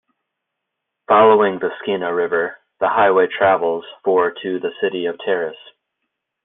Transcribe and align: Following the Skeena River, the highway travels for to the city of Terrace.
Following 1.09 1.59
the 1.59 1.69
Skeena 1.79 2.11
River, 2.11 2.57
the 2.79 2.89
highway 2.89 3.27
travels 3.27 3.85
for 4.03 4.31
to 4.41 4.59
the 4.59 4.73
city 4.81 5.05
of 5.05 5.19
Terrace. 5.19 5.53